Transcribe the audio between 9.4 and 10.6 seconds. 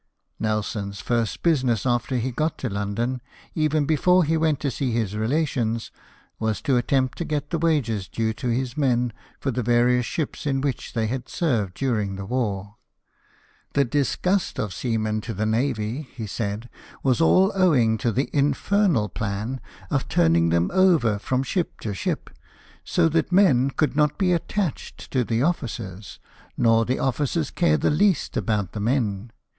the various ships in